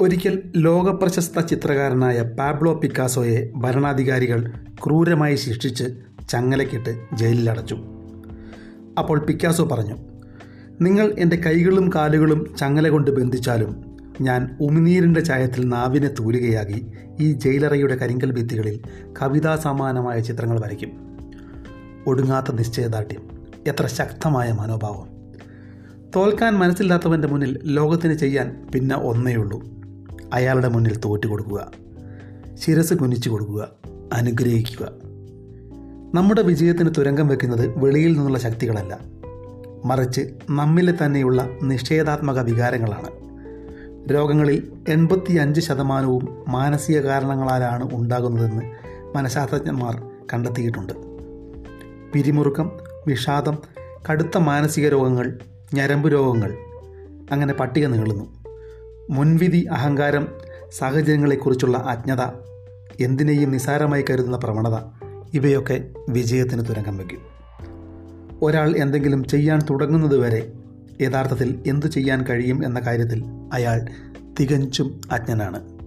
[0.00, 4.52] ഒരിക്കൽ ലോകപ്രശസ്ത ചിത്രകാരനായ പാബ്ലോ പിക്കാസോയെ ഭരണാധികാരികൾ
[4.86, 5.84] ക്രൂരമായി ശിക്ഷിച്ച്
[6.28, 7.74] ചങ്ങലക്കിട്ട് ജയിലിലടച്ചു.
[8.98, 9.96] അപ്പോൾ പിക്കാസോ പറഞ്ഞു
[10.80, 13.84] നിങ്ങൾ എന്റെ കൈകളും കാലുകളും ചങ്ങല കൊണ്ട് ബന്ധിച്ചാലും
[14.20, 16.86] ഞാൻ ഉമിനീരിന്റെ ചായത്തിൽ നാവിനെ തൂലുകയാകി
[17.20, 18.80] ഈ ജയിലറയുടെ കരിങ്കൽ ഭിത്തികളിൽ
[19.22, 20.90] കവിതാ സമാനമായ ചിത്രങ്ങൾ വരയ്ക്കും.
[22.06, 23.22] ഒടുങ്ങാത്ത നിശ്ചയദാർഢ്യം
[23.66, 25.08] എത്ര ശക്തമായ മനോഭാവം.
[26.16, 29.79] തോൽക്കാൻ മനസ്സില്ലാത്തവന്റെ മുന്നിൽ ലോകത്തിന് ചെയ്യാൻ പിന്നെ ഒന്നേയുള്ളൂ.
[30.32, 31.70] അയാളുടെ മുന്നിൽ തോറ്റു കൊടുക്കുക.
[32.54, 33.68] ശിരസ് കുനിച്ചു കൊടുക്കുക.
[34.12, 34.88] അനുഗ്രഹിക്കുക.
[36.14, 38.98] നമ്മുടെ വിജയത്തിന് തുരങ്കം വെക്കുന്നത് വെളിയിൽ നിന്നുള്ള ശക്തികളല്ല.
[39.84, 43.20] മറിച്ച് നമ്മിലെ തന്നെയുള്ള നിഷേധാത്മക വികാരങ്ങളാണ്.
[44.14, 48.62] രോഗങ്ങളിൽ എൺപത്തി അഞ്ച് ശതമാനവും മാനസിക കാരണങ്ങളാലാണ് ഉണ്ടാകുന്നതെന്ന്
[49.16, 50.02] മനഃശാസ്ത്രജ്ഞന്മാർ
[50.34, 50.92] കണ്ടെത്തിയിട്ടുണ്ട്.
[52.12, 52.72] പിരിമുറുക്കം
[53.06, 53.58] വിഷാദം
[54.10, 55.38] കടുത്ത മാനസിക രോഗങ്ങൾ
[55.74, 56.56] ഞരമ്പ് രോഗങ്ങൾ
[57.32, 58.39] അങ്ങനെ പട്ടിക നീളുന്നു.
[59.10, 60.28] മുൻവിധി അഹങ്കാരം
[60.78, 62.20] സാഹചര്യങ്ങളെക്കുറിച്ചുള്ള അജ്ഞത
[63.00, 64.74] എന്തിനേയും നിസാരമായി കരുതുന്ന പ്രവണത
[65.34, 67.18] ഇവയൊക്കെ വിജയത്തിന് തുരങ്കം വയ്ക്കും.
[68.42, 70.52] ഒരാൾ എന്തെങ്കിലും ചെയ്യാൻ തുടങ്ങുന്നതുവരെ
[71.00, 73.88] യഥാർത്ഥത്തിൽ എന്തു ചെയ്യാൻ കഴിയും എന്ന കാര്യത്തിൽ അയാൾ
[74.40, 75.79] തികച്ചും അജ്ഞനാണ്.